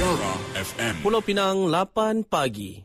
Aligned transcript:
Mutiara 0.00 0.32
FM. 0.56 0.94
Pulau 1.04 1.20
Pinang 1.20 1.68
8 1.68 2.24
pagi. 2.24 2.80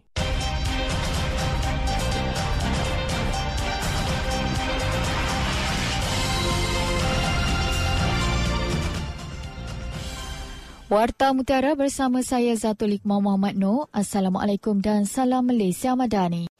Warta 10.91 11.31
Mutiara 11.31 11.71
bersama 11.79 12.19
saya 12.19 12.51
Zatul 12.59 12.99
Iqmah 12.99 13.23
Muhammad 13.23 13.55
Noor. 13.55 13.87
Assalamualaikum 13.95 14.83
dan 14.83 15.07
salam 15.07 15.47
Malaysia 15.47 15.95
Madani. 15.95 16.51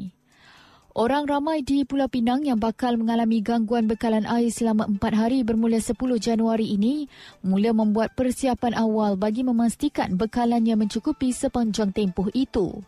Orang 0.95 1.27
ramai 1.27 1.59
di 1.59 1.83
Pulau 1.83 2.07
Pinang 2.07 2.47
yang 2.47 2.55
bakal 2.55 2.95
mengalami 2.95 3.43
gangguan 3.43 3.83
bekalan 3.83 4.23
air 4.23 4.47
selama 4.47 4.87
empat 4.87 5.11
hari 5.11 5.43
bermula 5.43 5.75
10 5.75 5.91
Januari 6.23 6.71
ini 6.71 7.11
mula 7.43 7.75
membuat 7.75 8.15
persiapan 8.15 8.79
awal 8.79 9.19
bagi 9.19 9.43
memastikan 9.43 10.15
bekalannya 10.15 10.71
mencukupi 10.79 11.35
sepanjang 11.35 11.91
tempoh 11.91 12.31
itu. 12.31 12.79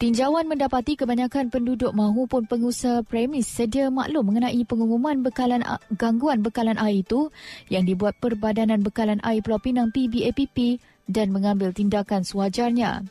Tinjauan 0.00 0.48
mendapati 0.48 0.96
kebanyakan 0.96 1.52
penduduk 1.52 1.92
mahupun 1.92 2.48
pengusaha 2.48 3.04
premis 3.04 3.44
sedia 3.44 3.92
maklum 3.92 4.24
mengenai 4.24 4.64
pengumuman 4.64 5.20
bekalan 5.20 5.60
gangguan 6.00 6.40
bekalan 6.40 6.80
air 6.80 7.04
itu 7.04 7.28
yang 7.68 7.84
dibuat 7.84 8.16
Perbadanan 8.24 8.80
Bekalan 8.80 9.20
Air 9.20 9.44
Pulau 9.44 9.60
Pinang 9.60 9.92
PBAPP 9.92 10.80
dan 11.12 11.28
mengambil 11.28 11.76
tindakan 11.76 12.24
sewajarnya. 12.24 13.04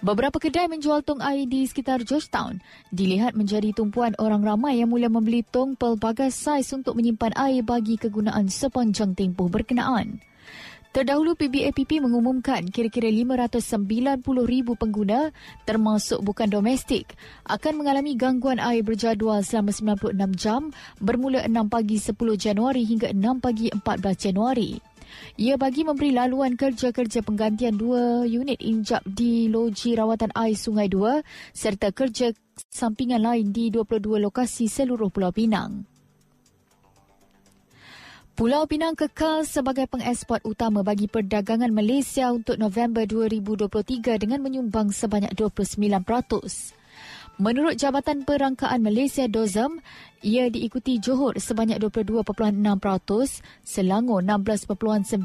Beberapa 0.00 0.40
kedai 0.40 0.64
menjual 0.64 1.04
tong 1.04 1.20
air 1.20 1.44
di 1.44 1.68
sekitar 1.68 2.00
Georgetown 2.08 2.64
dilihat 2.88 3.36
menjadi 3.36 3.76
tumpuan 3.76 4.16
orang 4.16 4.40
ramai 4.40 4.80
yang 4.80 4.88
mula 4.88 5.12
membeli 5.12 5.44
tong 5.44 5.76
pelbagai 5.76 6.32
saiz 6.32 6.72
untuk 6.72 6.96
menyimpan 6.96 7.36
air 7.36 7.60
bagi 7.60 8.00
kegunaan 8.00 8.48
sepanjang 8.48 9.12
tempoh 9.12 9.52
berkenaan. 9.52 10.24
Terdahulu 10.90 11.36
PBAPP 11.36 12.00
mengumumkan 12.00 12.66
kira-kira 12.72 13.12
590,000 13.12 14.24
pengguna 14.74 15.30
termasuk 15.62 16.18
bukan 16.24 16.48
domestik 16.48 17.14
akan 17.46 17.84
mengalami 17.84 18.16
gangguan 18.16 18.58
air 18.58 18.80
berjadual 18.80 19.44
selama 19.44 19.70
96 19.70 20.16
jam 20.34 20.72
bermula 20.96 21.44
6 21.44 21.54
pagi 21.68 22.00
10 22.00 22.16
Januari 22.40 22.82
hingga 22.88 23.12
6 23.12 23.20
pagi 23.44 23.68
14 23.68 23.84
Januari. 24.16 24.89
Ia 25.38 25.54
bagi 25.60 25.86
memberi 25.86 26.10
laluan 26.12 26.58
kerja-kerja 26.58 27.22
penggantian 27.24 27.78
dua 27.78 28.28
unit 28.28 28.58
injap 28.60 29.00
di 29.06 29.48
loji 29.48 29.94
rawatan 29.94 30.34
air 30.34 30.58
Sungai 30.58 30.90
Dua 30.90 31.22
serta 31.54 31.94
kerja 31.94 32.34
sampingan 32.68 33.22
lain 33.24 33.54
di 33.54 33.72
22 33.72 34.20
lokasi 34.20 34.68
seluruh 34.68 35.08
Pulau 35.08 35.32
Pinang. 35.32 35.86
Pulau 38.40 38.64
Pinang 38.64 38.96
kekal 38.96 39.44
sebagai 39.44 39.84
pengeksport 39.84 40.40
utama 40.48 40.80
bagi 40.80 41.12
perdagangan 41.12 41.68
Malaysia 41.68 42.32
untuk 42.32 42.56
November 42.56 43.04
2023 43.04 44.16
dengan 44.16 44.40
menyumbang 44.40 44.88
sebanyak 44.96 45.36
29%. 45.36 46.79
Menurut 47.40 47.80
Jabatan 47.80 48.28
Perangkaan 48.28 48.84
Malaysia 48.84 49.24
DOZAM, 49.24 49.80
ia 50.20 50.52
diikuti 50.52 51.00
Johor 51.00 51.40
sebanyak 51.40 51.80
22.6%, 51.80 52.20
Selangor 53.64 54.20
16.9%, 54.20 55.16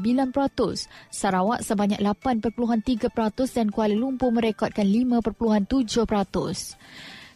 Sarawak 1.12 1.60
sebanyak 1.60 2.00
8.3% 2.00 3.12
dan 3.52 3.68
Kuala 3.68 3.92
Lumpur 3.92 4.32
merekodkan 4.32 4.88
5.7%. 4.88 5.68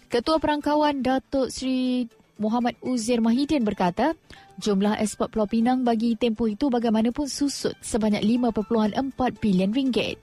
Ketua 0.09 0.37
Perangkawan 0.41 1.05
Datuk 1.05 1.53
Seri 1.53 2.09
Muhammad 2.41 2.73
Uzir 2.81 3.21
Mahidin 3.21 3.69
berkata, 3.69 4.17
jumlah 4.61 5.01
ekspor 5.01 5.33
Pulau 5.33 5.49
Pinang 5.49 5.83
bagi 5.83 6.13
tempoh 6.21 6.45
itu 6.45 6.69
bagaimanapun 6.69 7.25
susut 7.25 7.73
sebanyak 7.81 8.21
5.4 8.21 8.93
bilion 9.41 9.73
ringgit. 9.73 10.21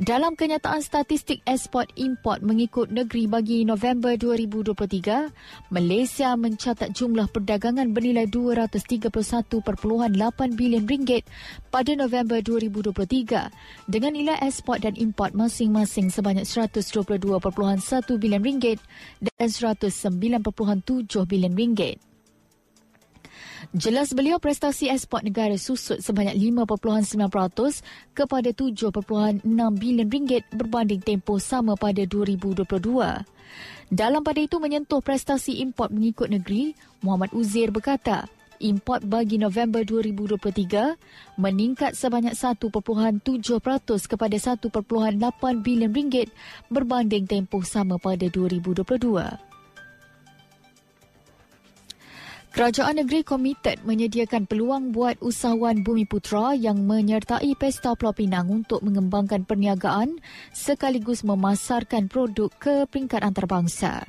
Dalam 0.00 0.32
kenyataan 0.32 0.80
statistik 0.80 1.44
ekspor 1.44 1.84
import 2.00 2.40
mengikut 2.40 2.88
negeri 2.88 3.28
bagi 3.28 3.68
November 3.68 4.16
2023, 4.16 5.68
Malaysia 5.68 6.32
mencatat 6.34 6.96
jumlah 6.96 7.28
perdagangan 7.28 7.92
bernilai 7.92 8.24
231.8 8.32 9.60
bilion 10.56 10.84
ringgit 10.88 11.28
pada 11.68 11.92
November 11.92 12.40
2023 12.40 13.92
dengan 13.92 14.12
nilai 14.16 14.40
ekspor 14.40 14.80
dan 14.80 14.96
import 14.96 15.36
masing-masing 15.36 16.08
sebanyak 16.08 16.48
122.1 16.48 17.44
bilion 18.16 18.40
ringgit 18.40 18.80
dan 19.20 19.48
109.7 19.52 20.40
bilion 21.28 21.52
ringgit. 21.52 22.15
Jelas 23.74 24.14
beliau 24.14 24.38
prestasi 24.38 24.86
ekspor 24.86 25.26
negara 25.26 25.58
susut 25.58 25.98
sebanyak 25.98 26.38
5.9% 26.38 26.86
kepada 28.14 28.50
7.6 28.54 29.42
bilion 29.74 30.08
ringgit 30.12 30.46
berbanding 30.54 31.02
tempoh 31.02 31.42
sama 31.42 31.74
pada 31.74 32.06
2022. 32.06 32.62
Dalam 33.90 34.22
pada 34.22 34.40
itu 34.42 34.58
menyentuh 34.62 35.02
prestasi 35.02 35.58
import 35.62 35.90
mengikut 35.90 36.30
negeri, 36.30 36.78
Muhammad 37.02 37.34
Uzir 37.34 37.74
berkata, 37.74 38.30
import 38.62 39.02
bagi 39.02 39.38
November 39.40 39.82
2023 39.82 41.38
meningkat 41.40 41.92
sebanyak 41.98 42.34
1.7% 42.34 42.70
kepada 44.06 44.36
1.8 44.36 45.64
bilion 45.64 45.92
ringgit 45.92 46.28
berbanding 46.70 47.26
tempoh 47.26 47.64
sama 47.66 47.98
pada 47.98 48.26
2022. 48.30 49.55
Kerajaan 52.56 52.96
negeri 52.96 53.20
komited 53.20 53.84
menyediakan 53.84 54.48
peluang 54.48 54.88
buat 54.88 55.20
usahawan 55.20 55.84
Bumi 55.84 56.08
Putra 56.08 56.56
yang 56.56 56.88
menyertai 56.88 57.52
Pesta 57.52 57.92
Pulau 57.92 58.16
Pinang 58.16 58.48
untuk 58.48 58.80
mengembangkan 58.80 59.44
perniagaan 59.44 60.16
sekaligus 60.56 61.20
memasarkan 61.20 62.08
produk 62.08 62.48
ke 62.56 62.88
peringkat 62.88 63.20
antarabangsa. 63.20 64.08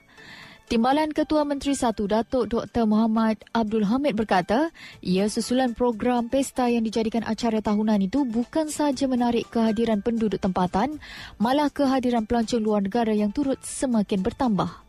Timbalan 0.71 1.11
Ketua 1.11 1.43
Menteri 1.43 1.75
Satu 1.75 2.07
Datuk 2.07 2.47
Dr. 2.47 2.87
Muhammad 2.87 3.43
Abdul 3.51 3.83
Hamid 3.83 4.15
berkata, 4.15 4.71
ia 5.03 5.27
susulan 5.27 5.75
program 5.75 6.31
pesta 6.31 6.71
yang 6.71 6.87
dijadikan 6.87 7.27
acara 7.27 7.59
tahunan 7.59 7.99
itu 8.07 8.23
bukan 8.23 8.71
sahaja 8.71 9.11
menarik 9.11 9.51
kehadiran 9.51 9.99
penduduk 9.99 10.39
tempatan, 10.39 11.03
malah 11.35 11.67
kehadiran 11.67 12.23
pelancong 12.23 12.63
luar 12.63 12.79
negara 12.79 13.11
yang 13.11 13.35
turut 13.35 13.59
semakin 13.59 14.23
bertambah. 14.23 14.86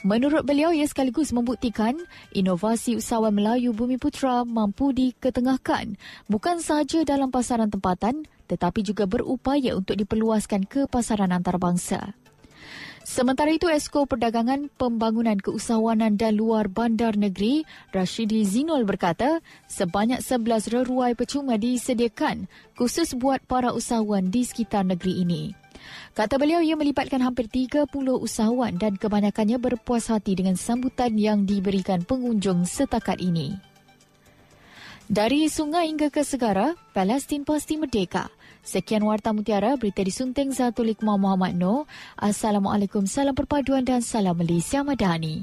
Menurut 0.00 0.48
beliau, 0.48 0.72
ia 0.72 0.88
sekaligus 0.88 1.28
membuktikan 1.28 1.92
inovasi 2.32 2.96
usahawan 2.96 3.36
Melayu 3.36 3.76
Bumi 3.76 4.00
Putra 4.00 4.48
mampu 4.48 4.96
diketengahkan 4.96 6.00
bukan 6.24 6.56
sahaja 6.64 7.04
dalam 7.04 7.28
pasaran 7.28 7.68
tempatan 7.68 8.24
tetapi 8.48 8.82
juga 8.82 9.06
berupaya 9.06 9.78
untuk 9.78 9.94
diperluaskan 9.94 10.66
ke 10.66 10.90
pasaran 10.90 11.30
antarabangsa. 11.30 12.18
Sementara 13.00 13.50
itu, 13.50 13.66
Esko 13.66 14.04
Perdagangan 14.04 14.68
Pembangunan 14.76 15.36
Keusahawanan 15.36 16.14
dan 16.14 16.36
Luar 16.36 16.68
Bandar 16.70 17.16
Negeri, 17.16 17.64
Rashidi 17.90 18.44
Zinol 18.44 18.84
berkata, 18.86 19.40
sebanyak 19.66 20.20
11 20.20 20.70
reruai 20.70 21.12
percuma 21.16 21.56
disediakan 21.56 22.46
khusus 22.76 23.16
buat 23.16 23.40
para 23.48 23.72
usahawan 23.72 24.28
di 24.30 24.46
sekitar 24.46 24.86
negeri 24.86 25.26
ini. 25.26 25.42
Kata 26.12 26.36
beliau 26.36 26.58
ia 26.58 26.74
melibatkan 26.74 27.22
hampir 27.22 27.46
30 27.46 27.86
usahawan 27.94 28.76
dan 28.76 28.98
kebanyakannya 28.98 29.56
berpuas 29.62 30.10
hati 30.10 30.34
dengan 30.34 30.58
sambutan 30.58 31.14
yang 31.14 31.46
diberikan 31.46 32.02
pengunjung 32.02 32.66
setakat 32.66 33.22
ini. 33.22 33.56
Dari 35.10 35.50
sungai 35.50 35.90
hingga 35.90 36.06
ke 36.06 36.22
segara, 36.22 36.78
Palestin 36.94 37.42
pasti 37.42 37.74
merdeka. 37.74 38.30
Sekian 38.62 39.02
Warta 39.02 39.34
Mutiara, 39.34 39.74
berita 39.74 40.06
disunting 40.06 40.54
Zatulik 40.54 41.02
Muhammad 41.02 41.58
Noor. 41.58 41.88
Assalamualaikum, 42.14 43.10
salam 43.10 43.34
perpaduan 43.34 43.82
dan 43.82 44.06
salam 44.06 44.38
Malaysia 44.38 44.86
Madani. 44.86 45.42